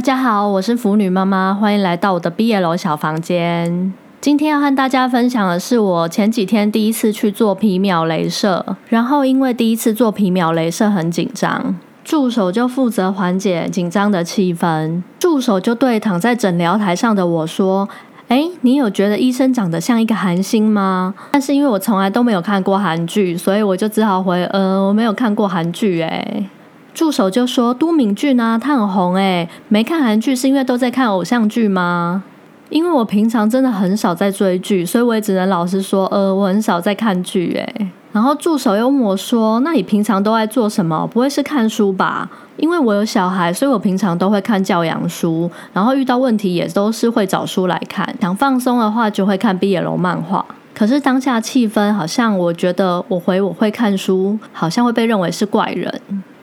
[0.00, 3.92] 大家好，我是腐女妈妈，欢迎来到我的毕业楼小房间。
[4.18, 15.02] 今天要和大家分享的是我前几天第一次去做皮秒镭射，然后因为第一次做皮秒镭射很紧张，助手就负责缓解紧张的气氛。
[15.18, 17.86] 助手就对躺在诊疗台上的我说
[18.28, 26.46] ：“哎，你有觉得医生长得像一个韩星吗？”但是因为我从来都没有看过韩剧，所以我就只好回：“呃，我没有看过韩剧。”哎。
[26.92, 32.22] 助手就说：“都敏俊啊，他很红诶，没看韩剧是因为都在看偶像剧吗？
[32.68, 37.88] 因为我平常真的很少在追剧，所以我也只能老实说，呃，我很少在看剧诶。
[38.12, 41.08] 然后助手又问我说：“那你平常都在做什么？
[41.12, 42.28] 不会是看书吧？
[42.56, 48.12] 因为我有小孩，所以我平常都会看教养书，然后遇到问题也都是会找书来看。
[48.20, 50.44] 想放松的话，就会看毕业楼漫画。
[50.74, 56.00] 可是当下气氛好像，我觉得我回我会看书，好像会被认为是怪人。”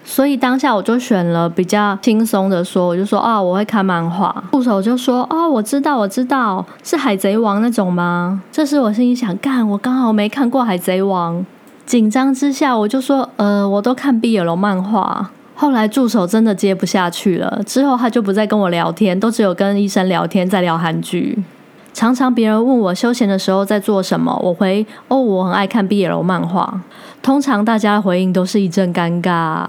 [0.09, 4.33] 所以当下我就选了比较轻松的说，我就说啊，我会看漫画。
[4.53, 8.41] 助手就说哦，我知道，我知道，是海贼王那种吗？
[8.49, 11.45] 这时我心里想，干，我刚好没看过海贼王。
[11.85, 15.29] 紧张之下，我就说，呃，我都看毕业楼漫画。
[15.53, 21.37] 后来助手真的接不下去了，之后他就不再跟我聊天，都只有跟医生聊天，在聊韩剧。
[21.97, 26.79] 常常别人问我休闲的时候在做什么，我回哦，我很爱看 BL 漫画。
[27.23, 29.65] 通常大家的回应都是一阵尴尬。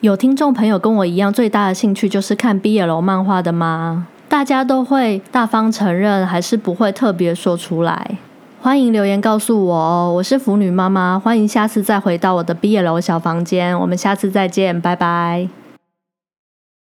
[0.00, 4.08] 有听众朋友跟我一样，最大的兴趣就是看 BL 漫画的吗？
[4.28, 8.18] 大家都会大方承认，还是不会特别说出来？
[8.60, 10.12] 欢迎留言告诉我哦！
[10.16, 15.48] 我是腐女妈妈，欢迎下次再回到我的 BL 小房间，我们下次再见，拜拜。